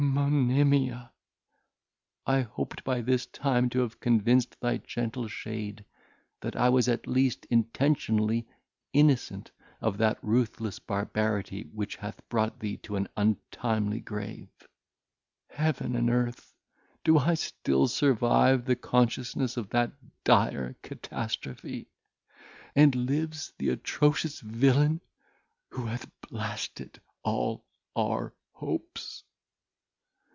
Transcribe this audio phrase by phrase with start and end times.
[0.03, 1.11] Monimia!
[2.25, 5.85] I hoped by this time to have convinced thy gentle shade,
[6.41, 8.47] that I was, at least intentionally,
[8.93, 14.49] innocent of that ruthless barbarity which hath brought thee to an untimely grave.
[15.51, 16.55] Heaven and earth!
[17.03, 19.91] do I still survive the consciousness of that
[20.23, 21.91] dire catastrophe!
[22.75, 24.99] and lives the atrocious villain
[25.69, 27.65] who hath blasted all
[27.95, 29.23] our hopes!"